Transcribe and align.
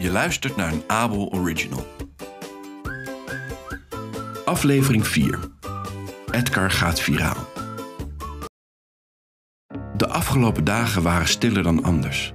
Je 0.00 0.10
luistert 0.10 0.56
naar 0.56 0.72
een 0.72 0.82
Abel 0.86 1.32
Original. 1.32 1.86
Aflevering 4.44 5.06
4. 5.06 5.38
Edgar 6.30 6.70
gaat 6.70 7.00
viraal. 7.00 7.48
De 9.96 10.08
afgelopen 10.08 10.64
dagen 10.64 11.02
waren 11.02 11.28
stiller 11.28 11.62
dan 11.62 11.84
anders. 11.84 12.32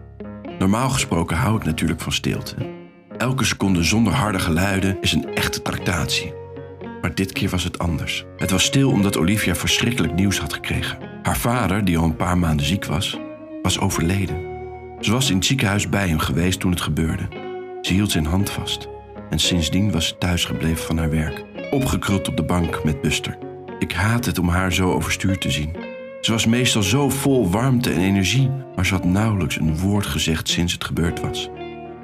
Normaal 0.59 0.90
gesproken 0.90 1.38
hou 1.38 1.58
ik 1.58 1.64
natuurlijk 1.64 2.02
van 2.02 2.12
stilte. 2.12 2.55
Elke 3.18 3.44
seconde 3.44 3.84
zonder 3.84 4.13
harde 4.13 4.40
geluiden 4.40 4.98
is 5.02 5.12
een 5.13 5.36
echte 5.36 5.62
tractatie. 5.62 6.34
Maar 7.02 7.16
dit 7.16 7.32
keer 7.32 7.50
was 7.50 7.63
het 7.63 7.80
anders. 7.80 8.26
Het 8.38 8.52
was 8.52 8.63
stil 8.63 8.90
omdat 8.90 9.18
Olivia 9.18 9.55
verschrikkelijk 9.55 10.13
nieuws 10.13 10.40
had 10.40 10.54
gekregen. 10.54 10.98
Haar 11.23 11.38
vader, 11.38 11.86
die 11.86 11.98
al 11.98 12.04
een 12.04 12.16
paar 12.16 12.38
maanden 12.38 12.66
ziek 12.66 12.86
was, 12.86 13.20
was 13.62 13.80
overleden. 13.80 14.54
Ze 15.00 15.12
was 15.12 15.30
in 15.30 15.36
het 15.36 15.45
ziekenhuis 15.45 15.90
bij 15.90 16.08
hem 16.08 16.20
geweest 16.20 16.59
toen 16.59 16.72
het 16.72 16.82
gebeurde. 16.82 17.45
Ze 17.85 17.94
hield 17.94 18.12
zijn 18.12 18.25
hand 18.25 18.49
vast. 18.49 18.88
En 19.30 19.39
sindsdien 19.39 19.91
was 19.91 20.07
ze 20.07 20.17
thuisgebleven 20.17 20.85
van 20.85 20.98
haar 20.98 21.09
werk. 21.09 21.45
Opgekruld 21.71 22.27
op 22.27 22.38
de 22.38 22.44
bank 22.44 22.84
met 22.84 23.02
Buster. 23.02 23.38
Ik 23.80 23.91
haat 23.91 24.25
het 24.25 24.39
om 24.39 24.48
haar 24.48 24.73
zo 24.73 24.94
overstuur 24.94 25.38
te 25.38 25.52
zien. 25.52 25.75
Ze 26.21 26.31
was 26.31 26.45
meestal 26.45 26.84
zo 26.84 27.09
vol 27.09 27.49
warmte 27.49 27.91
en 27.91 28.02
energie, 28.02 28.52
maar 28.75 28.85
ze 28.85 28.94
had 28.94 29.05
nauwelijks 29.05 29.59
een 29.59 29.77
woord 29.77 30.05
gezegd 30.05 30.49
sinds 30.49 30.73
het 30.73 30.84
gebeurd 30.84 31.21
was. 31.21 31.49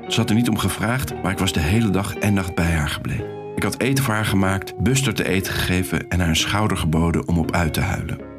Ze 0.07 0.19
had 0.19 0.29
er 0.29 0.35
niet 0.35 0.49
om 0.49 0.57
gevraagd, 0.57 1.13
maar 1.23 1.31
ik 1.31 1.39
was 1.39 1.53
de 1.53 1.59
hele 1.59 1.89
dag 1.89 2.15
en 2.15 2.33
nacht 2.33 2.55
bij 2.55 2.71
haar 2.71 2.89
gebleven. 2.89 3.55
Ik 3.55 3.63
had 3.63 3.79
eten 3.79 4.03
voor 4.03 4.13
haar 4.13 4.25
gemaakt, 4.25 4.77
Buster 4.77 5.13
te 5.13 5.27
eten 5.27 5.53
gegeven 5.53 6.09
en 6.09 6.19
haar 6.19 6.29
een 6.29 6.35
schouder 6.35 6.77
geboden 6.77 7.27
om 7.27 7.37
op 7.37 7.51
uit 7.51 7.73
te 7.73 7.81
huilen. 7.81 8.30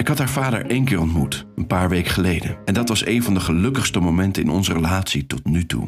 Ik 0.00 0.08
had 0.08 0.18
haar 0.18 0.28
vader 0.28 0.66
één 0.66 0.84
keer 0.84 1.00
ontmoet, 1.00 1.46
een 1.56 1.66
paar 1.66 1.88
weken 1.88 2.10
geleden. 2.10 2.58
En 2.64 2.74
dat 2.74 2.88
was 2.88 3.06
een 3.06 3.22
van 3.22 3.34
de 3.34 3.40
gelukkigste 3.40 4.00
momenten 4.00 4.42
in 4.42 4.50
onze 4.50 4.72
relatie 4.72 5.26
tot 5.26 5.44
nu 5.44 5.66
toe. 5.66 5.86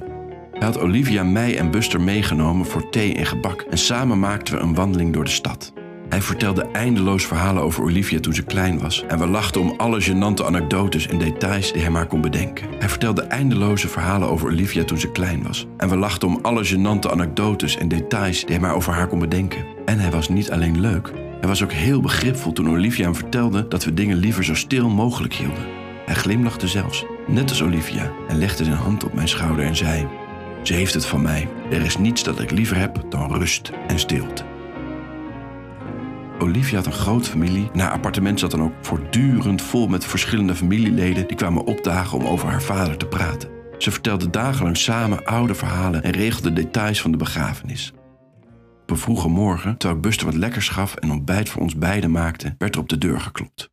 Hij 0.52 0.66
had 0.66 0.78
Olivia, 0.78 1.22
mij 1.22 1.58
en 1.58 1.70
Buster 1.70 2.00
meegenomen 2.00 2.66
voor 2.66 2.90
thee 2.90 3.14
en 3.14 3.26
gebak 3.26 3.60
en 3.60 3.78
samen 3.78 4.18
maakten 4.18 4.54
we 4.54 4.60
een 4.60 4.74
wandeling 4.74 5.12
door 5.12 5.24
de 5.24 5.30
stad. 5.30 5.72
Hij 6.12 6.22
vertelde 6.22 6.62
eindeloos 6.62 7.26
verhalen 7.26 7.62
over 7.62 7.82
Olivia 7.82 8.20
toen 8.20 8.34
ze 8.34 8.42
klein 8.42 8.78
was 8.78 9.04
en 9.08 9.18
we 9.18 9.26
lachten 9.26 9.60
om 9.60 9.74
alle 9.76 10.02
gênante 10.02 10.44
anekdotes 10.44 11.06
en 11.06 11.18
details 11.18 11.72
die 11.72 11.82
hij 11.82 11.90
maar 11.90 12.06
kon 12.06 12.20
bedenken. 12.20 12.68
Hij 12.78 12.88
vertelde 12.88 13.22
eindeloze 13.22 13.88
verhalen 13.88 14.28
over 14.28 14.48
Olivia 14.48 14.84
toen 14.84 14.98
ze 14.98 15.10
klein 15.10 15.42
was 15.42 15.66
en 15.76 15.88
we 15.88 15.96
lachten 15.96 16.28
om 16.28 16.38
alle 16.42 16.64
gênante 16.64 17.10
anekdotes 17.10 17.76
en 17.76 17.88
details 17.88 18.40
die 18.40 18.48
hij 18.48 18.60
maar 18.60 18.74
over 18.74 18.92
haar 18.92 19.06
kon 19.06 19.18
bedenken. 19.18 19.64
En 19.84 19.98
hij 19.98 20.10
was 20.10 20.28
niet 20.28 20.50
alleen 20.50 20.80
leuk, 20.80 21.12
hij 21.40 21.48
was 21.48 21.62
ook 21.62 21.72
heel 21.72 22.00
begripvol 22.00 22.52
toen 22.52 22.70
Olivia 22.70 23.04
hem 23.04 23.14
vertelde 23.14 23.68
dat 23.68 23.84
we 23.84 23.94
dingen 23.94 24.16
liever 24.16 24.44
zo 24.44 24.54
stil 24.54 24.88
mogelijk 24.88 25.34
hielden. 25.34 25.66
Hij 26.06 26.14
glimlachte 26.14 26.68
zelfs, 26.68 27.04
net 27.26 27.48
als 27.48 27.62
Olivia, 27.62 28.12
en 28.28 28.38
legde 28.38 28.64
zijn 28.64 28.76
hand 28.76 29.04
op 29.04 29.14
mijn 29.14 29.28
schouder 29.28 29.64
en 29.64 29.76
zei: 29.76 30.06
Ze 30.62 30.74
heeft 30.74 30.94
het 30.94 31.06
van 31.06 31.22
mij. 31.22 31.48
Er 31.70 31.82
is 31.82 31.98
niets 31.98 32.22
dat 32.22 32.40
ik 32.40 32.50
liever 32.50 32.76
heb 32.76 33.02
dan 33.08 33.32
rust 33.32 33.72
en 33.86 33.98
stilte. 33.98 34.51
Olivia 36.42 36.76
had 36.76 36.86
een 36.86 36.92
grote 36.92 37.30
familie 37.30 37.70
en 37.72 37.90
appartement 37.90 38.40
zat 38.40 38.50
dan 38.50 38.62
ook 38.62 38.72
voortdurend 38.80 39.62
vol 39.62 39.86
met 39.86 40.04
verschillende 40.04 40.54
familieleden 40.54 41.26
die 41.26 41.36
kwamen 41.36 41.64
opdagen 41.64 42.18
om 42.18 42.26
over 42.26 42.48
haar 42.48 42.62
vader 42.62 42.96
te 42.96 43.06
praten. 43.06 43.48
Ze 43.78 43.90
vertelden 43.90 44.30
dagenlang 44.30 44.76
samen 44.76 45.24
oude 45.24 45.54
verhalen 45.54 46.02
en 46.02 46.10
regelden 46.10 46.54
details 46.54 47.00
van 47.00 47.10
de 47.10 47.16
begrafenis. 47.16 47.92
Op 48.82 48.90
een 48.90 48.98
vroege 48.98 49.28
morgen, 49.28 49.76
terwijl 49.76 50.00
Buster 50.00 50.26
wat 50.26 50.34
lekkers 50.34 50.68
gaf 50.68 50.94
en 50.94 51.10
ontbijt 51.10 51.48
voor 51.48 51.62
ons 51.62 51.76
beiden 51.76 52.10
maakte, 52.10 52.54
werd 52.58 52.74
er 52.74 52.80
op 52.80 52.88
de 52.88 52.98
deur 52.98 53.20
geklopt. 53.20 53.70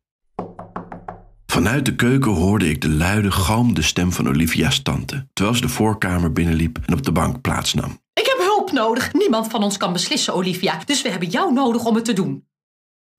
Vanuit 1.46 1.84
de 1.84 1.94
keuken 1.94 2.32
hoorde 2.32 2.70
ik 2.70 2.80
de 2.80 2.90
luide, 2.90 3.30
galmende 3.30 3.82
stem 3.82 4.12
van 4.12 4.28
Olivia's 4.28 4.82
tante, 4.82 5.26
terwijl 5.32 5.56
ze 5.56 5.62
de 5.62 5.68
voorkamer 5.68 6.32
binnenliep 6.32 6.78
en 6.86 6.94
op 6.94 7.02
de 7.02 7.12
bank 7.12 7.40
plaatsnam. 7.40 8.00
Ik 8.12 8.26
heb 8.26 8.38
hulp 8.38 8.72
nodig. 8.72 9.12
Niemand 9.12 9.48
van 9.48 9.62
ons 9.62 9.76
kan 9.76 9.92
beslissen, 9.92 10.34
Olivia. 10.34 10.80
Dus 10.84 11.02
we 11.02 11.08
hebben 11.08 11.28
jou 11.28 11.52
nodig 11.52 11.84
om 11.84 11.94
het 11.94 12.04
te 12.04 12.12
doen. 12.12 12.48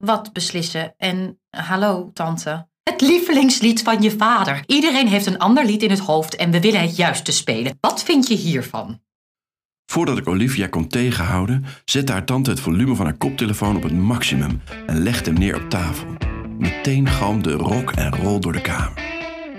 Wat 0.01 0.33
beslissen? 0.33 0.93
En 0.97 1.39
hallo, 1.49 2.11
tante. 2.13 2.67
Het 2.83 3.01
lievelingslied 3.01 3.81
van 3.81 4.01
je 4.01 4.11
vader. 4.11 4.63
Iedereen 4.65 5.07
heeft 5.07 5.25
een 5.25 5.37
ander 5.37 5.65
lied 5.65 5.83
in 5.83 5.89
het 5.89 5.99
hoofd 5.99 6.35
en 6.35 6.51
we 6.51 6.59
willen 6.59 6.81
het 6.81 6.95
juiste 6.95 7.31
spelen. 7.31 7.77
Wat 7.81 8.03
vind 8.03 8.27
je 8.27 8.35
hiervan? 8.35 9.01
Voordat 9.91 10.17
ik 10.17 10.27
Olivia 10.27 10.67
kon 10.67 10.87
tegenhouden, 10.87 11.65
zette 11.85 12.11
haar 12.11 12.25
tante 12.25 12.49
het 12.49 12.59
volume 12.59 12.95
van 12.95 13.05
haar 13.05 13.17
koptelefoon 13.17 13.75
op 13.75 13.83
het 13.83 13.93
maximum 13.93 14.61
en 14.87 15.03
legde 15.03 15.29
hem 15.29 15.39
neer 15.39 15.55
op 15.55 15.69
tafel. 15.69 16.07
Meteen 16.57 17.07
galmde 17.07 17.51
rock 17.51 17.91
en 17.91 18.15
roll 18.15 18.39
door 18.39 18.53
de 18.53 18.61
kamer. 18.61 19.09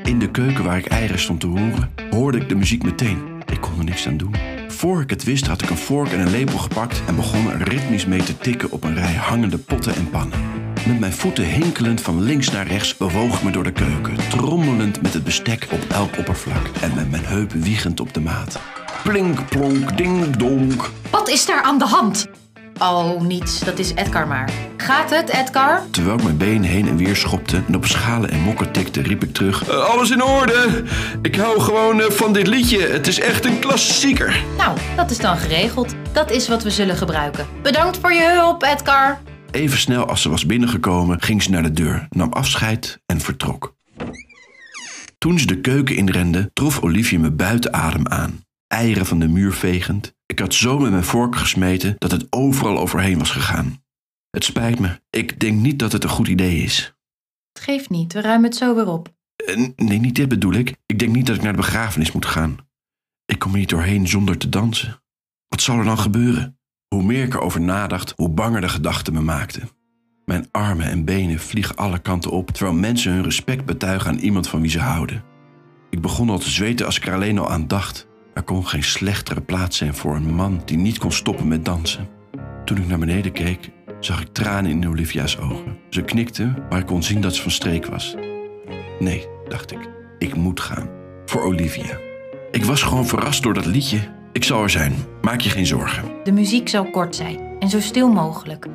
In 0.03 0.19
de 0.19 0.30
keuken 0.30 0.64
waar 0.64 0.78
ik 0.78 0.86
eieren 0.86 1.19
stond 1.19 1.41
te 1.41 1.47
roeren, 1.47 1.91
hoorde 2.10 2.38
ik 2.38 2.48
de 2.48 2.54
muziek 2.54 2.82
meteen. 2.82 3.42
Ik 3.53 3.60
kon 3.60 3.78
er 3.78 3.84
niks 3.84 4.06
aan 4.06 4.16
doen. 4.16 4.52
Voor 4.82 5.00
ik 5.00 5.10
het 5.10 5.25
wist 5.25 5.47
had 5.47 5.62
ik 5.62 5.70
een 5.70 5.76
vork 5.76 6.12
en 6.12 6.20
een 6.20 6.31
lepel 6.31 6.59
gepakt 6.59 7.03
en 7.06 7.16
begon 7.16 7.50
er 7.50 7.69
ritmisch 7.69 8.06
mee 8.06 8.22
te 8.22 8.38
tikken 8.38 8.70
op 8.70 8.84
een 8.84 8.94
rij 8.94 9.15
hangende 9.15 9.59
potten 9.59 9.94
en 9.94 10.10
pannen. 10.10 10.38
Met 10.87 10.98
mijn 11.00 11.12
voeten 11.12 11.44
hinkelend 11.44 12.00
van 12.00 12.22
links 12.22 12.50
naar 12.50 12.66
rechts 12.66 12.97
bewoog 12.97 13.37
ik 13.37 13.42
me 13.42 13.50
door 13.50 13.65
de 13.65 13.72
keuken, 13.72 14.16
trommelend 14.28 15.03
met 15.03 15.15
het 15.15 15.25
bestek 15.25 15.66
op 15.71 15.81
elk 15.88 16.19
oppervlak 16.19 16.66
en 16.81 16.94
met 16.94 17.10
mijn 17.10 17.25
heupen 17.25 17.62
wiegend 17.62 18.00
op 18.00 18.15
de 18.15 18.21
maat. 18.21 18.60
Plink, 19.03 19.48
plonk, 19.48 19.97
ding, 19.97 20.37
donk. 20.37 20.91
Wat 21.10 21.28
is 21.28 21.47
daar 21.47 21.62
aan 21.62 21.78
de 21.78 21.87
hand? 21.87 22.28
Oh, 22.78 23.21
niets. 23.21 23.60
Dat 23.60 23.78
is 23.78 23.94
Edgar 23.94 24.26
maar. 24.26 24.50
Gaat 24.76 25.10
het, 25.10 25.28
Edgar? 25.28 25.81
Terwijl 25.91 26.16
ik 26.16 26.22
mijn 26.22 26.37
benen 26.37 26.71
heen 26.71 26.88
en 26.88 26.97
weer 26.97 27.16
schopte 27.16 27.62
en 27.66 27.76
op 27.76 27.87
schalen 27.87 28.31
en 28.31 28.41
mokken 28.41 28.72
tikte, 28.72 29.03
riep 29.03 29.22
ik 29.22 29.32
terug: 29.32 29.69
"Eh, 29.69 29.76
Alles 29.76 30.10
in 30.10 30.22
orde! 30.22 30.82
Ik 31.22 31.34
hou 31.34 31.60
gewoon 31.60 32.00
eh, 32.00 32.10
van 32.10 32.33
dit 32.33 32.47
liedje. 32.47 32.81
Het 32.81 33.06
is 33.06 33.21
echt 33.21 33.44
een 33.44 33.59
klassieker. 33.59 34.44
Nou, 34.56 34.78
dat 34.97 35.10
is 35.10 35.19
dan 35.19 35.37
geregeld. 35.37 35.94
Dat 36.12 36.31
is 36.31 36.49
wat 36.49 36.62
we 36.62 36.71
zullen 36.71 36.97
gebruiken. 36.97 37.47
Bedankt 37.62 37.99
voor 37.99 38.12
je 38.12 38.33
hulp, 38.34 38.62
Edgar. 38.62 39.21
Even 39.50 39.78
snel 39.78 40.06
als 40.06 40.22
ze 40.22 40.31
was 40.31 40.47
binnengekomen, 40.47 41.22
ging 41.22 41.43
ze 41.43 41.50
naar 41.50 41.62
de 41.62 41.71
deur, 41.71 42.06
nam 42.10 42.33
afscheid 42.33 43.03
en 43.06 43.21
vertrok. 43.21 43.77
Toen 45.19 45.38
ze 45.38 45.47
de 45.47 45.60
keuken 45.60 45.97
inrende, 45.97 46.50
trof 46.53 46.83
Olivia 46.83 47.19
me 47.19 47.31
buiten 47.31 47.72
adem 47.72 48.06
aan. 48.09 48.44
Eieren 48.66 49.06
van 49.06 49.19
de 49.19 49.28
muur 49.28 49.53
vegend. 49.53 50.15
Ik 50.27 50.39
had 50.39 50.54
zo 50.54 50.78
met 50.78 50.91
mijn 50.91 51.04
vork 51.04 51.37
gesmeten 51.37 51.94
dat 51.99 52.10
het 52.10 52.27
overal 52.31 52.78
overheen 52.78 53.19
was 53.19 53.31
gegaan. 53.31 53.84
Het 54.31 54.44
spijt 54.44 54.78
me. 54.78 55.00
Ik 55.10 55.41
denk 55.41 55.60
niet 55.60 55.78
dat 55.78 55.93
het 55.93 56.04
een 56.04 56.10
goed 56.10 56.28
idee 56.28 56.56
is. 56.56 56.94
Het 57.53 57.62
geeft 57.62 57.91
niet, 57.91 58.12
we 58.12 58.21
ruimen 58.21 58.49
het 58.50 58.59
zo 58.59 58.75
weer 58.75 58.87
op. 58.87 59.10
Eh, 59.47 59.69
Nee, 59.76 59.98
niet 59.98 60.14
dit 60.14 60.28
bedoel 60.28 60.53
ik. 60.53 60.75
Ik 60.86 60.98
denk 60.98 61.14
niet 61.14 61.26
dat 61.26 61.36
ik 61.36 61.42
naar 61.42 61.53
de 61.53 61.58
begrafenis 61.58 62.12
moet 62.12 62.26
gaan. 62.26 62.56
Ik 63.26 63.38
kom 63.38 63.53
er 63.53 63.58
niet 63.58 63.69
doorheen 63.69 64.08
zonder 64.08 64.38
te 64.38 64.48
dansen. 64.48 65.03
Wat 65.48 65.60
zal 65.60 65.78
er 65.78 65.84
dan 65.84 65.98
gebeuren? 65.98 66.58
Hoe 66.88 67.03
meer 67.03 67.25
ik 67.25 67.34
erover 67.34 67.60
nadacht, 67.60 68.12
hoe 68.16 68.28
banger 68.28 68.60
de 68.60 68.69
gedachten 68.69 69.12
me 69.12 69.20
maakten. 69.20 69.69
Mijn 70.25 70.48
armen 70.50 70.86
en 70.86 71.04
benen 71.04 71.38
vliegen 71.38 71.76
alle 71.76 71.98
kanten 71.98 72.30
op, 72.30 72.50
terwijl 72.50 72.76
mensen 72.76 73.12
hun 73.12 73.22
respect 73.22 73.64
betuigen 73.64 74.10
aan 74.10 74.19
iemand 74.19 74.48
van 74.48 74.60
wie 74.60 74.70
ze 74.70 74.80
houden. 74.80 75.25
Ik 75.91 76.00
begon 76.00 76.30
al 76.30 76.38
te 76.38 76.50
zweten 76.50 76.86
als 76.86 76.97
ik 76.97 77.06
er 77.06 77.14
alleen 77.14 77.38
al 77.38 77.50
aan 77.50 77.69
dacht. 77.69 78.06
Er 78.34 78.42
kon 78.42 78.66
geen 78.66 78.84
slechtere 78.84 79.41
plaats 79.41 79.76
zijn 79.76 79.94
voor 79.94 80.16
een 80.16 80.34
man 80.34 80.62
die 80.64 80.76
niet 80.76 80.98
kon 80.98 81.12
stoppen 81.12 81.48
met 81.48 81.64
dansen. 81.64 82.09
Toen 82.64 82.76
ik 82.76 82.86
naar 82.86 82.98
beneden 82.98 83.32
keek, 83.32 83.70
zag 84.00 84.20
ik 84.20 84.32
tranen 84.32 84.70
in 84.70 84.88
Olivia's 84.88 85.36
ogen. 85.36 85.78
Ze 85.91 86.03
knikte, 86.03 86.54
maar 86.70 86.78
ik 86.78 86.86
kon 86.86 87.03
zien 87.03 87.20
dat 87.20 87.34
ze 87.34 87.42
van 87.42 87.50
streek 87.50 87.86
was. 87.86 88.16
Nee, 88.98 89.26
dacht 89.48 89.72
ik. 89.72 89.88
Ik 90.19 90.34
moet 90.34 90.60
gaan. 90.60 90.91
Voor 91.26 91.42
Olivia. 91.42 91.98
Ik 92.50 92.64
was 92.64 92.82
gewoon 92.82 93.06
verrast 93.06 93.42
door 93.42 93.54
dat 93.54 93.66
liedje. 93.66 93.98
Ik 94.32 94.44
zal 94.44 94.62
er 94.62 94.70
zijn. 94.70 94.94
Maak 95.22 95.41
je 95.41 95.50
geen 95.50 95.66
zorgen. 95.66 96.04
De 96.25 96.32
muziek 96.32 96.69
zal 96.69 96.91
kort 96.91 97.16
zijn 97.16 97.38
en 97.58 97.69
zo 97.69 97.80
stil 97.80 98.08
mogelijk. 98.08 98.66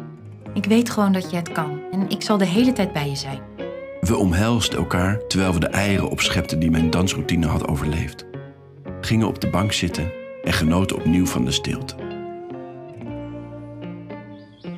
Ik 0.53 0.66
weet 0.66 0.89
gewoon 0.89 1.11
dat 1.11 1.29
je 1.29 1.35
het 1.35 1.51
kan 1.51 1.79
en 1.91 2.09
ik 2.09 2.22
zal 2.22 2.38
de 2.38 2.45
hele 2.45 2.73
tijd 2.73 2.94
bij 2.94 3.09
je 3.09 3.16
zijn. 3.16 3.39
We 4.01 4.17
omhelsden 4.17 4.79
elkaar 4.79 5.28
terwijl 5.28 5.53
we 5.53 5.59
de 5.59 5.67
eieren 5.67 6.09
opschepten 6.09 6.59
die 6.59 6.72
mijn 6.72 6.90
dansroutine 6.90 7.47
had 7.47 7.67
overleefd. 7.67 8.25
Gingen 9.02 9.28
op 9.28 9.41
de 9.41 9.49
bank 9.49 9.72
zitten 9.72 10.11
en 10.43 10.53
genoten 10.53 10.96
opnieuw 10.96 11.25
van 11.25 11.46
de 11.46 11.52
stilte. 11.52 11.96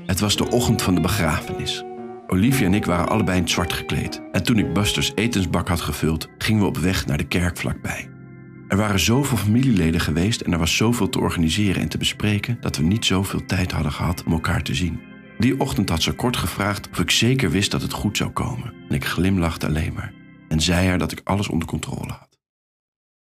Het 0.05 0.19
was 0.19 0.35
de 0.35 0.49
ochtend 0.49 0.81
van 0.81 0.95
de 0.95 1.01
begrafenis. 1.01 1.83
Olivia 2.31 2.65
en 2.65 2.73
ik 2.73 2.85
waren 2.85 3.09
allebei 3.09 3.37
in 3.37 3.43
het 3.43 3.51
zwart 3.51 3.73
gekleed. 3.73 4.21
En 4.31 4.43
toen 4.43 4.57
ik 4.57 4.73
Busters 4.73 5.11
etensbak 5.15 5.67
had 5.67 5.81
gevuld, 5.81 6.27
gingen 6.37 6.61
we 6.61 6.67
op 6.67 6.77
weg 6.77 7.05
naar 7.05 7.17
de 7.17 7.27
kerk 7.27 7.57
vlakbij. 7.57 8.09
Er 8.67 8.77
waren 8.77 8.99
zoveel 8.99 9.37
familieleden 9.37 10.01
geweest 10.01 10.41
en 10.41 10.51
er 10.53 10.59
was 10.59 10.75
zoveel 10.75 11.09
te 11.09 11.19
organiseren 11.19 11.81
en 11.81 11.89
te 11.89 11.97
bespreken 11.97 12.61
dat 12.61 12.77
we 12.77 12.83
niet 12.83 13.05
zoveel 13.05 13.45
tijd 13.45 13.71
hadden 13.71 13.91
gehad 13.91 14.23
om 14.23 14.31
elkaar 14.31 14.63
te 14.63 14.75
zien. 14.75 14.99
Die 15.39 15.59
ochtend 15.59 15.89
had 15.89 16.01
ze 16.01 16.13
kort 16.13 16.37
gevraagd 16.37 16.89
of 16.89 16.99
ik 16.99 17.11
zeker 17.11 17.51
wist 17.51 17.71
dat 17.71 17.81
het 17.81 17.93
goed 17.93 18.17
zou 18.17 18.29
komen. 18.29 18.73
En 18.89 18.95
ik 18.95 19.05
glimlachte 19.05 19.65
alleen 19.65 19.93
maar 19.93 20.13
en 20.47 20.61
zei 20.61 20.87
haar 20.87 20.97
dat 20.97 21.11
ik 21.11 21.21
alles 21.23 21.47
onder 21.47 21.67
controle 21.67 22.11
had. 22.11 22.39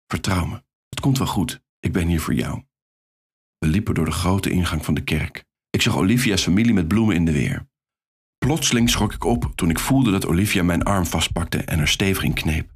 Vertrouw 0.07 0.45
me, 0.45 0.63
het 0.89 0.99
komt 0.99 1.17
wel 1.17 1.27
goed. 1.27 1.61
Ik 1.79 1.91
ben 1.91 2.07
hier 2.07 2.21
voor 2.21 2.33
jou. 2.33 2.63
We 3.57 3.67
liepen 3.67 3.93
door 3.93 4.05
de 4.05 4.11
grote 4.11 4.49
ingang 4.49 4.85
van 4.85 4.93
de 4.93 5.03
kerk. 5.03 5.43
Ik 5.69 5.81
zag 5.81 5.97
Olivia's 5.97 6.43
familie 6.43 6.73
met 6.73 6.87
bloemen 6.87 7.15
in 7.15 7.25
de 7.25 7.31
weer. 7.31 7.67
Plotseling 8.45 8.89
schrok 8.89 9.13
ik 9.13 9.23
op 9.23 9.51
toen 9.55 9.69
ik 9.69 9.79
voelde 9.79 10.11
dat 10.11 10.27
Olivia 10.27 10.63
mijn 10.63 10.83
arm 10.83 11.05
vastpakte 11.05 11.57
en 11.57 11.79
er 11.79 11.87
stevig 11.87 12.23
in 12.23 12.33
kneep. 12.33 12.69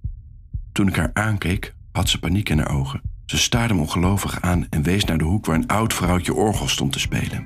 Toen 0.72 0.88
ik 0.88 0.96
haar 0.96 1.10
aankeek, 1.14 1.74
had 1.92 2.10
ze 2.10 2.20
paniek 2.20 2.50
in 2.50 2.58
haar 2.58 2.76
ogen. 2.76 3.02
Ze 3.26 3.38
staarde 3.38 3.74
me 3.74 3.80
ongelovig 3.80 4.42
aan 4.42 4.68
en 4.70 4.84
wees 4.84 5.06
naar 5.06 5.18
de 5.18 5.24
hoek 5.24 5.46
waar 5.46 5.56
een 5.56 5.68
oud 5.68 5.94
vrouwtje 5.94 6.34
orgel 6.34 6.68
stond 6.68 6.92
te 6.92 7.00
spelen. 7.00 7.46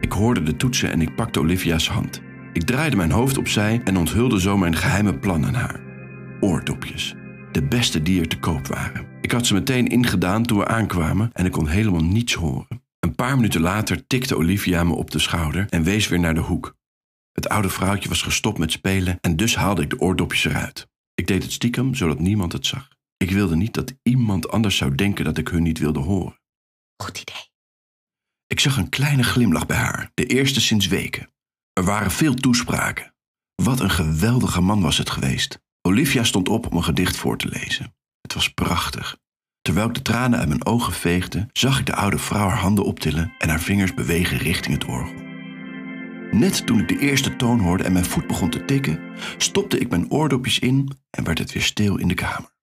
Ik 0.00 0.12
hoorde 0.12 0.42
de 0.42 0.56
toetsen 0.56 0.92
en 0.92 1.00
ik 1.00 1.14
pakte 1.14 1.40
Olivia's 1.40 1.88
hand. 1.88 2.20
Ik 2.52 2.62
draaide 2.62 2.96
mijn 2.96 3.10
hoofd 3.10 3.38
opzij 3.38 3.80
en 3.84 3.96
onthulde 3.96 4.40
zo 4.40 4.56
mijn 4.56 4.76
geheime 4.76 5.18
plan 5.18 5.46
aan 5.46 5.54
haar. 5.54 5.80
Oordopjes. 6.40 7.14
De 7.52 7.62
beste 7.62 8.02
die 8.02 8.20
er 8.20 8.28
te 8.28 8.38
koop 8.38 8.66
waren. 8.66 9.06
Ik 9.20 9.32
had 9.32 9.46
ze 9.46 9.54
meteen 9.54 9.86
ingedaan 9.86 10.42
toen 10.42 10.58
we 10.58 10.66
aankwamen 10.66 11.30
en 11.32 11.44
ik 11.44 11.52
kon 11.52 11.68
helemaal 11.68 12.04
niets 12.04 12.34
horen. 12.34 12.82
Een 13.00 13.14
paar 13.14 13.36
minuten 13.36 13.60
later 13.60 14.06
tikte 14.06 14.36
Olivia 14.36 14.84
me 14.84 14.94
op 14.94 15.10
de 15.10 15.18
schouder 15.18 15.66
en 15.68 15.82
wees 15.82 16.08
weer 16.08 16.20
naar 16.20 16.34
de 16.34 16.40
hoek. 16.40 16.76
Het 17.38 17.48
oude 17.48 17.68
vrouwtje 17.68 18.08
was 18.08 18.22
gestopt 18.22 18.58
met 18.58 18.72
spelen 18.72 19.18
en 19.20 19.36
dus 19.36 19.56
haalde 19.56 19.82
ik 19.82 19.90
de 19.90 20.00
oordopjes 20.00 20.44
eruit. 20.44 20.88
Ik 21.14 21.26
deed 21.26 21.42
het 21.42 21.52
stiekem 21.52 21.94
zodat 21.94 22.18
niemand 22.18 22.52
het 22.52 22.66
zag. 22.66 22.88
Ik 23.16 23.30
wilde 23.30 23.56
niet 23.56 23.74
dat 23.74 23.94
iemand 24.02 24.48
anders 24.48 24.76
zou 24.76 24.94
denken 24.94 25.24
dat 25.24 25.38
ik 25.38 25.48
hun 25.48 25.62
niet 25.62 25.78
wilde 25.78 25.98
horen. 25.98 26.40
Goed 27.02 27.20
idee. 27.20 27.50
Ik 28.46 28.60
zag 28.60 28.76
een 28.76 28.88
kleine 28.88 29.22
glimlach 29.22 29.66
bij 29.66 29.76
haar, 29.76 30.10
de 30.14 30.26
eerste 30.26 30.60
sinds 30.60 30.86
weken. 30.86 31.32
Er 31.72 31.84
waren 31.84 32.10
veel 32.10 32.34
toespraken. 32.34 33.14
Wat 33.54 33.80
een 33.80 33.90
geweldige 33.90 34.60
man 34.60 34.80
was 34.80 34.98
het 34.98 35.10
geweest. 35.10 35.60
Olivia 35.82 36.24
stond 36.24 36.48
op 36.48 36.70
om 36.70 36.76
een 36.76 36.84
gedicht 36.84 37.16
voor 37.16 37.38
te 37.38 37.48
lezen. 37.48 37.94
Het 38.20 38.34
was 38.34 38.48
prachtig. 38.48 39.18
Terwijl 39.60 39.88
ik 39.88 39.94
de 39.94 40.02
tranen 40.02 40.38
uit 40.38 40.48
mijn 40.48 40.66
ogen 40.66 40.92
veegde, 40.92 41.48
zag 41.52 41.78
ik 41.78 41.86
de 41.86 41.94
oude 41.94 42.18
vrouw 42.18 42.48
haar 42.48 42.58
handen 42.58 42.84
optillen 42.84 43.32
en 43.38 43.48
haar 43.48 43.60
vingers 43.60 43.94
bewegen 43.94 44.38
richting 44.38 44.74
het 44.74 44.84
orgel. 44.84 45.27
Net 46.30 46.66
toen 46.66 46.80
ik 46.80 46.88
de 46.88 46.98
eerste 46.98 47.36
toon 47.36 47.60
hoorde 47.60 47.84
en 47.84 47.92
mijn 47.92 48.04
voet 48.04 48.26
begon 48.26 48.50
te 48.50 48.64
tikken, 48.64 49.00
stopte 49.36 49.78
ik 49.78 49.90
mijn 49.90 50.10
oordopjes 50.10 50.58
in 50.58 50.92
en 51.10 51.24
werd 51.24 51.38
het 51.38 51.52
weer 51.52 51.62
stil 51.62 51.96
in 51.96 52.08
de 52.08 52.14
kamer. 52.14 52.56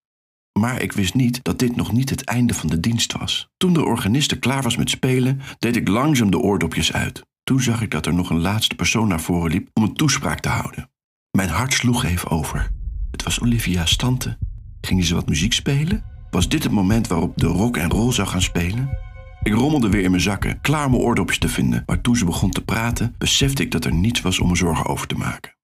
Maar 0.59 0.81
ik 0.81 0.91
wist 0.91 1.13
niet 1.13 1.43
dat 1.43 1.59
dit 1.59 1.75
nog 1.75 1.91
niet 1.91 2.09
het 2.09 2.23
einde 2.23 2.53
van 2.53 2.69
de 2.69 2.79
dienst 2.79 3.13
was. 3.13 3.49
Toen 3.57 3.73
de 3.73 3.85
organiste 3.85 4.39
klaar 4.39 4.61
was 4.61 4.77
met 4.77 4.89
spelen, 4.89 5.41
deed 5.59 5.75
ik 5.75 5.87
langzaam 5.87 6.31
de 6.31 6.39
oordopjes 6.39 6.93
uit. 6.93 7.21
Toen 7.43 7.61
zag 7.61 7.81
ik 7.81 7.91
dat 7.91 8.05
er 8.05 8.13
nog 8.13 8.29
een 8.29 8.41
laatste 8.41 8.75
persoon 8.75 9.07
naar 9.07 9.21
voren 9.21 9.51
liep 9.51 9.69
om 9.73 9.83
een 9.83 9.93
toespraak 9.93 10.39
te 10.39 10.49
houden. 10.49 10.89
Mijn 11.31 11.49
hart 11.49 11.73
sloeg 11.73 12.03
even 12.03 12.29
over. 12.29 12.71
Het 13.11 13.23
was 13.23 13.41
Olivia's 13.41 13.95
tante. 13.95 14.37
Ging 14.81 15.05
ze 15.05 15.15
wat 15.15 15.27
muziek 15.27 15.53
spelen? 15.53 16.03
Was 16.29 16.49
dit 16.49 16.63
het 16.63 16.71
moment 16.71 17.07
waarop 17.07 17.37
de 17.37 17.47
rock 17.47 17.77
en 17.77 17.89
roll 17.89 18.11
zou 18.11 18.27
gaan 18.27 18.41
spelen? 18.41 19.04
Ik 19.45 19.53
rommelde 19.53 19.89
weer 19.89 20.03
in 20.03 20.09
mijn 20.09 20.21
zakken, 20.21 20.61
klaar 20.61 20.89
mijn 20.89 21.01
oordopjes 21.01 21.39
te 21.39 21.49
vinden. 21.49 21.83
Maar 21.85 22.01
toen 22.01 22.15
ze 22.15 22.25
begon 22.25 22.49
te 22.49 22.63
praten, 22.63 23.15
besefte 23.17 23.63
ik 23.63 23.71
dat 23.71 23.85
er 23.85 23.93
niets 23.93 24.21
was 24.21 24.39
om 24.39 24.47
me 24.47 24.55
zorgen 24.55 24.85
over 24.85 25.07
te 25.07 25.15
maken. 25.15 25.55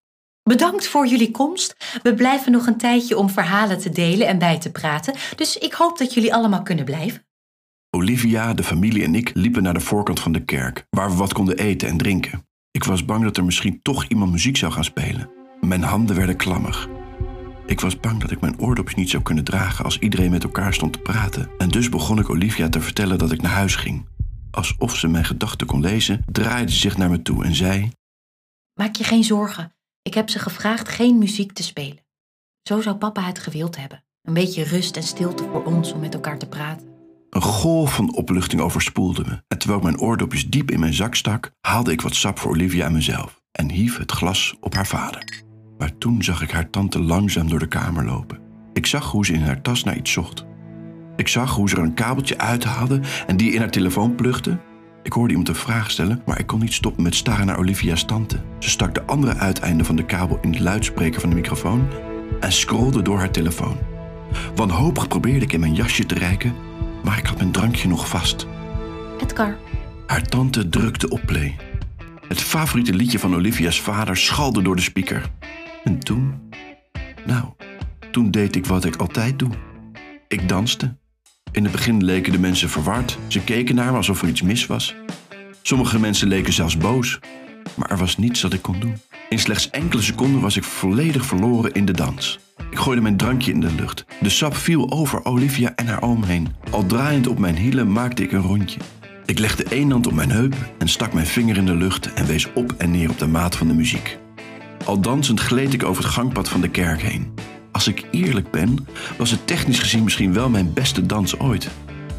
Bedankt 0.44 0.88
voor 0.88 1.08
jullie 1.08 1.32
komst. 1.32 2.00
We 2.04 2.14
blijven 2.14 2.52
nog 2.52 2.68
een 2.68 2.78
tijdje 2.78 3.18
om 3.18 3.30
verhalen 3.30 3.80
te 3.80 3.90
delen 3.90 4.28
en 4.28 4.38
bij 4.38 4.60
te 4.60 4.72
praten. 4.72 5.14
Dus 5.36 5.58
ik 5.58 5.74
hoop 5.74 5.98
dat 5.98 6.14
jullie 6.14 6.34
allemaal 6.34 6.62
kunnen 6.62 6.86
blijven. 6.86 7.26
Olivia, 7.90 8.54
de 8.54 8.64
familie 8.64 9.04
en 9.04 9.16
ik 9.16 9.32
liepen 9.34 9.64
naar 9.64 9.74
de 9.74 9.80
voorkant 9.80 10.20
van 10.20 10.32
de 10.32 10.46
kerk, 10.46 10.86
waar 10.90 11.10
we 11.10 11.16
wat 11.16 11.34
konden 11.34 11.58
eten 11.58 11.88
en 11.88 11.98
drinken. 11.98 12.46
Ik 12.72 12.84
was 12.84 13.06
bang 13.06 13.24
dat 13.24 13.38
er 13.38 13.46
misschien 13.46 13.82
toch 13.82 14.06
iemand 14.08 14.32
muziek 14.32 14.58
zou 14.58 14.72
gaan 14.72 14.84
spelen. 14.84 15.30
Mijn 15.62 15.84
handen 15.84 16.16
werden 16.16 16.36
klammig. 16.36 16.90
Ik 17.72 17.80
was 17.80 18.00
bang 18.00 18.22
dat 18.22 18.32
ik 18.32 18.42
mijn 18.42 18.60
oordopjes 18.60 18.96
niet 18.96 19.10
zou 19.10 19.24
kunnen 19.24 19.44
dragen 19.44 19.86
als 19.86 20.00
iedereen 20.00 20.32
met 20.32 20.44
elkaar 20.44 20.74
stond 20.74 20.94
te 20.94 21.00
praten. 21.00 21.50
En 21.58 21.70
dus 21.70 21.90
begon 21.90 22.20
ik 22.20 22.30
Olivia 22.30 22.70
te 22.70 22.82
vertellen 22.82 23.18
dat 23.18 23.32
ik 23.32 23.42
naar 23.42 23.52
huis 23.52 23.76
ging. 23.76 24.08
Alsof 24.52 24.96
ze 24.96 25.08
mijn 25.08 25.26
gedachten 25.26 25.68
kon 25.68 25.82
lezen, 25.82 26.24
draaide 26.32 26.72
ze 26.72 26.78
zich 26.78 26.98
naar 26.98 27.10
me 27.10 27.22
toe 27.22 27.44
en 27.44 27.56
zei: 27.56 27.92
Maak 28.74 28.96
je 28.96 29.04
geen 29.04 29.24
zorgen. 29.24 29.74
Ik 30.02 30.14
heb 30.14 30.30
ze 30.30 30.40
gevraagd 30.40 30.90
geen 30.90 31.18
muziek 31.18 31.52
te 31.52 31.64
spelen. 31.64 32.04
Zo 32.64 32.82
zou 32.82 32.96
papa 32.96 33.22
het 33.22 33.40
gewild 33.40 33.78
hebben. 33.78 34.04
Een 34.22 34.34
beetje 34.34 34.64
rust 34.64 34.96
en 34.96 35.04
stilte 35.04 35.44
voor 35.44 35.64
ons 35.64 35.92
om 35.92 36.00
met 36.00 36.14
elkaar 36.14 36.38
te 36.38 36.48
praten. 36.48 36.88
Een 37.30 37.42
golf 37.42 37.96
van 37.96 38.16
opluchting 38.16 38.62
overspoelde 38.62 39.24
me. 39.28 39.44
En 39.48 39.58
terwijl 39.58 39.80
ik 39.80 39.86
mijn 39.86 40.00
oordopjes 40.00 40.50
diep 40.50 40.72
in 40.72 40.80
mijn 40.80 40.94
zak 40.94 41.16
stak, 41.16 41.52
haalde 41.62 41.92
ik 41.92 42.02
wat 42.02 42.16
sap 42.16 42.40
voor 42.40 42.52
Olivia 42.52 42.86
en 42.86 42.94
mezelf 42.94 43.42
en 43.52 43.70
hief 43.70 43.98
het 43.98 44.12
glas 44.12 44.56
op 44.60 44.74
haar 44.74 44.88
vader. 44.88 45.50
Maar 45.82 45.98
toen 45.98 46.24
zag 46.24 46.42
ik 46.42 46.52
haar 46.52 46.70
tante 46.70 47.02
langzaam 47.02 47.50
door 47.50 47.60
de 47.60 47.68
kamer 47.68 48.06
lopen. 48.06 48.40
Ik 48.74 48.86
zag 48.86 49.12
hoe 49.12 49.26
ze 49.26 49.34
in 49.34 49.42
haar 49.42 49.62
tas 49.62 49.84
naar 49.84 49.98
iets 49.98 50.12
zocht. 50.12 50.46
Ik 51.16 51.28
zag 51.28 51.56
hoe 51.56 51.70
ze 51.70 51.76
er 51.76 51.82
een 51.82 51.94
kabeltje 51.94 52.38
uithaalde 52.38 53.00
en 53.28 53.38
die 53.38 53.52
in 53.52 53.60
haar 53.60 53.72
telefoon 53.72 54.16
plugde. 54.16 54.60
Ik 55.04 55.14
hoorde 55.14 55.30
iemand 55.30 55.50
een 55.50 55.56
vraag 55.56 55.92
stellen, 55.92 56.22
maar 56.26 56.40
ik 56.40 56.48
kon 56.48 56.60
niet 56.60 56.74
stoppen 56.74 57.04
met 57.04 57.16
staren 57.16 57.46
naar 57.46 57.58
Olivia's 57.58 58.06
tante. 58.06 58.42
Ze 58.60 58.70
stak 58.70 58.94
de 58.94 59.06
andere 59.06 59.36
uiteinde 59.36 59.84
van 59.84 59.96
de 59.96 60.06
kabel 60.06 60.38
in 60.42 60.52
de 60.52 60.62
luidspreker 60.62 61.22
van 61.22 61.30
de 61.30 61.36
microfoon 61.36 61.88
en 62.40 62.52
scrolde 62.52 63.02
door 63.02 63.18
haar 63.18 63.32
telefoon. 63.32 63.78
Wanhopig 64.56 65.08
probeerde 65.08 65.46
ik 65.46 65.54
in 65.54 65.60
mijn 65.60 65.76
jasje 65.76 66.06
te 66.06 66.16
reiken, 66.16 66.54
maar 67.04 67.18
ik 67.18 67.26
had 67.26 67.38
mijn 67.38 67.52
drankje 67.52 67.88
nog 67.88 68.08
vast. 68.08 68.48
Edgar, 69.20 69.58
Haar 70.08 70.24
tante 70.24 70.70
drukte 70.70 71.10
op 71.10 71.22
play. 71.26 71.56
Het 72.28 72.42
favoriete 72.42 72.94
liedje 72.94 73.20
van 73.20 73.36
Olivia's 73.36 73.82
vader 73.82 74.18
schalde 74.18 74.62
door 74.62 74.76
de 74.76 74.82
speaker. 74.82 75.30
En 75.84 76.00
toen, 76.00 76.52
nou, 77.26 77.46
toen 78.12 78.32
deed 78.32 78.56
ik 78.56 78.66
wat 78.66 78.86
ik 78.86 78.96
altijd 78.96 79.40
doe. 79.40 79.50
Ik 80.28 80.50
danste. 80.50 80.96
In 81.52 81.64
het 81.64 81.72
begin 81.72 82.04
leken 82.04 82.32
de 82.32 82.40
mensen 82.40 82.70
verward. 82.70 83.18
Ze 83.28 83.44
keken 83.44 83.76
naar 83.76 83.92
me 83.92 83.98
alsof 83.98 84.22
er 84.22 84.28
iets 84.28 84.42
mis 84.42 84.66
was. 84.66 84.96
Sommige 85.62 86.00
mensen 86.00 86.28
leken 86.28 86.54
zelfs 86.54 86.78
boos. 86.78 87.20
Maar 87.76 87.92
er 87.92 87.98
was 87.98 88.18
niets 88.18 88.42
dat 88.42 88.54
ik 88.54 88.62
kon 88.62 88.80
doen. 88.80 88.96
In 89.30 89.40
slechts 89.40 89.70
enkele 89.70 90.02
seconden 90.02 90.42
was 90.42 90.58
ik 90.58 90.64
volledig 90.64 91.26
verloren 91.26 91.72
in 91.72 91.86
de 91.86 91.92
dans. 91.92 92.40
Ik 92.70 92.78
gooide 92.78 93.02
mijn 93.02 93.18
drankje 93.18 93.52
in 93.52 93.60
de 93.60 93.74
lucht. 93.76 94.06
De 94.22 94.30
sap 94.30 94.56
viel 94.56 94.92
over 94.92 95.26
Olivia 95.26 95.76
en 95.76 95.88
haar 95.88 96.02
oom 96.02 96.24
heen. 96.24 96.56
Al 96.72 96.86
draaiend 96.86 97.28
op 97.28 97.40
mijn 97.40 97.56
hielen 97.56 97.92
maakte 97.92 98.24
ik 98.24 98.32
een 98.32 98.42
rondje. 98.42 98.80
Ik 99.26 99.40
legde 99.40 99.64
één 99.64 99.92
hand 99.92 100.08
op 100.08 100.14
mijn 100.14 100.32
heup 100.32 100.56
en 100.78 100.88
stak 100.88 101.14
mijn 101.14 101.28
vinger 101.28 101.58
in 101.58 101.66
de 101.66 101.76
lucht 101.76 102.14
en 102.14 102.26
wees 102.26 102.54
op 102.54 102.72
en 102.78 102.92
neer 102.92 103.10
op 103.10 103.20
de 103.20 103.28
maat 103.28 103.56
van 103.56 103.68
de 103.68 103.74
muziek. 103.74 104.20
Al 104.86 105.00
dansend 105.00 105.40
gleed 105.40 105.74
ik 105.74 105.84
over 105.84 106.04
het 106.04 106.14
gangpad 106.14 106.50
van 106.50 106.62
de 106.62 106.70
kerk 106.70 107.02
heen. 107.02 107.34
Als 107.72 107.88
ik 107.88 108.06
eerlijk 108.12 108.52
ben, 108.52 108.88
was 109.18 109.32
het 109.32 109.48
technisch 109.48 109.80
gezien 109.80 110.04
misschien 110.04 110.34
wel 110.34 110.50
mijn 110.50 110.74
beste 110.74 111.06
dans 111.06 111.40
ooit. 111.40 111.70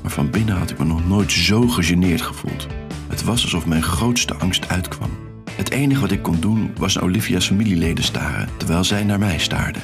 Maar 0.03 0.11
van 0.11 0.31
binnen 0.31 0.57
had 0.57 0.71
ik 0.71 0.79
me 0.79 0.85
nog 0.85 1.09
nooit 1.09 1.33
zo 1.33 1.69
gegeneerd 1.69 2.23
gevoeld. 2.23 2.67
Het 3.09 3.25
was 3.25 3.43
alsof 3.43 3.67
mijn 3.67 3.83
grootste 3.83 4.35
angst 4.35 4.69
uitkwam. 4.69 5.11
Het 5.51 5.71
enige 5.71 6.01
wat 6.01 6.11
ik 6.11 6.23
kon 6.23 6.41
doen 6.41 6.71
was 6.77 6.95
naar 6.95 7.05
Olivia's 7.05 7.47
familieleden 7.47 8.05
staren 8.05 8.49
terwijl 8.57 8.85
zij 8.85 9.05
naar 9.05 9.19
mij 9.19 9.39
staarden. 9.39 9.83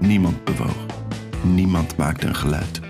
Niemand 0.00 0.44
bewoog. 0.44 0.86
Niemand 1.42 1.96
maakte 1.96 2.26
een 2.26 2.36
geluid. 2.36 2.80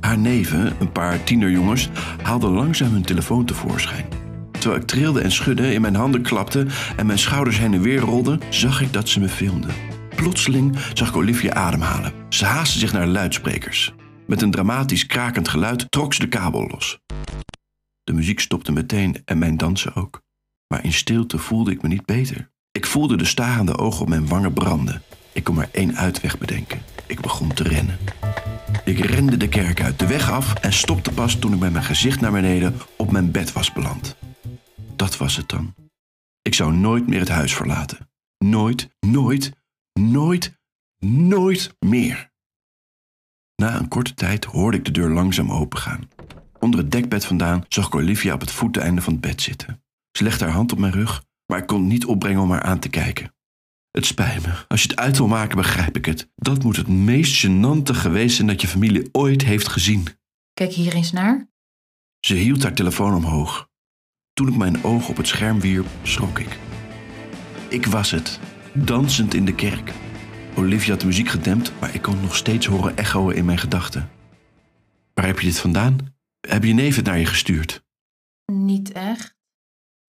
Haar 0.00 0.18
neven, 0.18 0.72
een 0.80 0.92
paar 0.92 1.24
tienerjongens, 1.24 1.88
haalden 2.22 2.50
langzaam 2.50 2.92
hun 2.92 3.02
telefoon 3.02 3.44
tevoorschijn. 3.44 4.17
Terwijl 4.58 4.80
ik 4.80 4.86
trilde 4.86 5.20
en 5.20 5.32
schudde, 5.32 5.72
in 5.72 5.80
mijn 5.80 5.94
handen 5.94 6.22
klapte 6.22 6.66
en 6.96 7.06
mijn 7.06 7.18
schouders 7.18 7.58
heen 7.58 7.74
en 7.74 7.82
weer 7.82 8.00
rolden, 8.00 8.40
zag 8.50 8.80
ik 8.80 8.92
dat 8.92 9.08
ze 9.08 9.20
me 9.20 9.28
filmden. 9.28 9.74
Plotseling 10.16 10.76
zag 10.94 11.08
ik 11.08 11.16
Olivia 11.16 11.52
ademhalen. 11.52 12.12
Ze 12.28 12.44
haastte 12.44 12.78
zich 12.78 12.92
naar 12.92 13.04
de 13.04 13.12
luidsprekers. 13.12 13.92
Met 14.26 14.42
een 14.42 14.50
dramatisch 14.50 15.06
krakend 15.06 15.48
geluid 15.48 15.90
trok 15.90 16.14
ze 16.14 16.20
de 16.20 16.28
kabel 16.28 16.66
los. 16.66 16.98
De 18.04 18.12
muziek 18.12 18.40
stopte 18.40 18.72
meteen 18.72 19.22
en 19.24 19.38
mijn 19.38 19.56
dansen 19.56 19.94
ook. 19.94 20.22
Maar 20.66 20.84
in 20.84 20.92
stilte 20.92 21.38
voelde 21.38 21.70
ik 21.70 21.82
me 21.82 21.88
niet 21.88 22.06
beter. 22.06 22.50
Ik 22.72 22.86
voelde 22.86 23.16
de 23.16 23.24
starende 23.24 23.78
ogen 23.78 24.00
op 24.00 24.08
mijn 24.08 24.28
wangen 24.28 24.52
branden. 24.52 25.02
Ik 25.32 25.44
kon 25.44 25.54
maar 25.54 25.68
één 25.72 25.96
uitweg 25.96 26.38
bedenken. 26.38 26.82
Ik 27.06 27.20
begon 27.20 27.52
te 27.52 27.62
rennen. 27.62 27.98
Ik 28.84 28.98
rende 28.98 29.36
de 29.36 29.48
kerk 29.48 29.82
uit, 29.82 29.98
de 29.98 30.06
weg 30.06 30.30
af 30.30 30.54
en 30.54 30.72
stopte 30.72 31.10
pas 31.10 31.34
toen 31.34 31.52
ik 31.52 31.58
met 31.58 31.72
mijn 31.72 31.84
gezicht 31.84 32.20
naar 32.20 32.32
beneden 32.32 32.74
op 32.96 33.10
mijn 33.10 33.30
bed 33.30 33.52
was 33.52 33.72
beland. 33.72 34.16
Dat 34.98 35.16
was 35.16 35.36
het 35.36 35.48
dan. 35.48 35.74
Ik 36.42 36.54
zou 36.54 36.72
nooit 36.72 37.06
meer 37.06 37.18
het 37.18 37.28
huis 37.28 37.54
verlaten. 37.54 38.10
Nooit, 38.38 38.88
nooit, 39.00 39.52
nooit, 39.92 40.58
nooit 40.98 41.76
meer. 41.78 42.32
Na 43.56 43.78
een 43.78 43.88
korte 43.88 44.14
tijd 44.14 44.44
hoorde 44.44 44.76
ik 44.76 44.84
de 44.84 44.90
deur 44.90 45.10
langzaam 45.10 45.52
opengaan. 45.52 46.08
Onder 46.58 46.80
het 46.80 46.90
dekbed 46.90 47.24
vandaan 47.24 47.64
zag 47.68 47.86
ik 47.86 47.94
Olivia 47.94 48.34
op 48.34 48.40
het 48.40 48.50
voeteinde 48.50 49.02
van 49.02 49.12
het 49.12 49.22
bed 49.22 49.42
zitten. 49.42 49.82
Ze 50.12 50.24
legde 50.24 50.44
haar 50.44 50.54
hand 50.54 50.72
op 50.72 50.78
mijn 50.78 50.92
rug, 50.92 51.24
maar 51.46 51.58
ik 51.58 51.66
kon 51.66 51.80
het 51.80 51.88
niet 51.88 52.06
opbrengen 52.06 52.42
om 52.42 52.50
haar 52.50 52.62
aan 52.62 52.78
te 52.78 52.88
kijken. 52.88 53.34
Het 53.90 54.06
spijt 54.06 54.46
me. 54.46 54.64
Als 54.68 54.82
je 54.82 54.88
het 54.88 54.98
uit 54.98 55.16
wil 55.16 55.28
maken, 55.28 55.56
begrijp 55.56 55.96
ik 55.96 56.04
het. 56.04 56.30
Dat 56.34 56.62
moet 56.62 56.76
het 56.76 56.88
meest 56.88 57.46
gênante 57.46 57.94
geweest 57.94 58.36
zijn 58.36 58.48
dat 58.48 58.60
je 58.60 58.68
familie 58.68 59.08
ooit 59.12 59.44
heeft 59.44 59.68
gezien. 59.68 60.06
Kijk 60.52 60.72
hier 60.72 60.94
eens 60.94 61.12
naar. 61.12 61.48
Ze 62.20 62.34
hield 62.34 62.62
haar 62.62 62.74
telefoon 62.74 63.14
omhoog. 63.14 63.67
Toen 64.38 64.48
ik 64.48 64.56
mijn 64.56 64.84
oog 64.84 65.08
op 65.08 65.16
het 65.16 65.26
scherm 65.26 65.60
wierp, 65.60 65.86
schrok 66.02 66.38
ik. 66.38 66.58
Ik 67.68 67.86
was 67.86 68.10
het, 68.10 68.40
dansend 68.72 69.34
in 69.34 69.44
de 69.44 69.54
kerk. 69.54 69.92
Olivia 70.56 70.90
had 70.90 71.00
de 71.00 71.06
muziek 71.06 71.28
gedempt, 71.28 71.80
maar 71.80 71.94
ik 71.94 72.02
kon 72.02 72.20
nog 72.20 72.36
steeds 72.36 72.66
horen 72.66 72.96
echoen 72.96 73.34
in 73.34 73.44
mijn 73.44 73.58
gedachten. 73.58 74.10
Waar 75.14 75.26
heb 75.26 75.38
je 75.38 75.46
dit 75.46 75.58
vandaan? 75.58 76.14
Heb 76.40 76.64
je 76.64 76.72
neef 76.72 76.96
het 76.96 77.04
naar 77.04 77.18
je 77.18 77.26
gestuurd? 77.26 77.84
Niet 78.52 78.92
echt. 78.92 79.36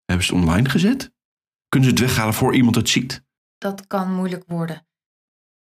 Hebben 0.05 0.27
ze 0.27 0.35
het 0.35 0.43
online 0.43 0.69
gezet? 0.69 1.13
Kunnen 1.69 1.89
ze 1.89 1.95
het 1.95 2.05
weghalen 2.05 2.35
voor 2.35 2.55
iemand 2.55 2.77
het 2.77 2.89
ziet? 2.89 3.25
Dat 3.59 3.87
kan 3.87 4.15
moeilijk 4.15 4.45
worden. 4.47 4.87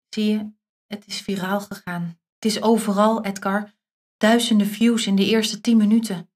Zie 0.08 0.24
je, 0.24 0.52
het 0.86 1.06
is 1.06 1.20
viraal 1.20 1.60
gegaan. 1.60 2.18
Het 2.34 2.44
is 2.44 2.62
overal, 2.62 3.24
Edgar. 3.24 3.72
Duizenden 4.16 4.66
views 4.66 5.06
in 5.06 5.16
de 5.16 5.26
eerste 5.26 5.60
tien 5.60 5.76
minuten. 5.76 6.31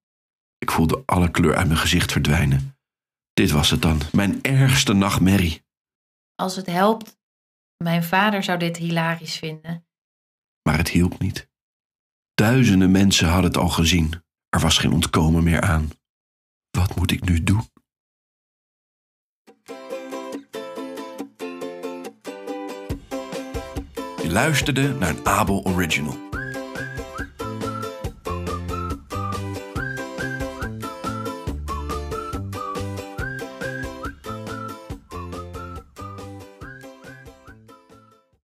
Ik 0.66 0.73
voelde 0.73 1.02
alle 1.06 1.30
kleur 1.30 1.56
uit 1.56 1.66
mijn 1.66 1.78
gezicht 1.78 2.12
verdwijnen. 2.12 2.78
Dit 3.32 3.50
was 3.50 3.70
het 3.70 3.82
dan, 3.82 4.00
mijn 4.12 4.42
ergste 4.42 4.92
nachtmerrie. 4.92 5.64
Als 6.35 6.56
het 6.56 6.66
helpt, 6.66 7.18
mijn 7.76 8.04
vader 8.04 8.42
zou 8.42 8.58
dit 8.58 8.76
hilarisch 8.76 9.37
vinden. 9.37 9.87
Maar 10.62 10.76
het 10.76 10.88
hielp 10.88 11.18
niet. 11.18 11.49
Duizenden 12.35 12.90
mensen 12.90 13.28
hadden 13.28 13.44
het 13.44 13.56
al 13.56 13.68
gezien. 13.68 14.23
Er 14.49 14.61
was 14.61 14.78
geen 14.78 14.92
ontkomen 14.92 15.44
meer 15.44 15.61
aan. 15.61 15.90
Wat 16.70 16.96
moet 16.96 17.11
ik 17.11 17.25
nu 17.25 17.42
doen? 17.42 17.64
Je 24.23 24.28
luisterde 24.30 24.94
naar 24.94 25.08
een 25.08 25.26
Abel 25.26 25.64
Original. 25.64 26.25